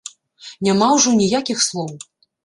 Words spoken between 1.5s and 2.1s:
слоў!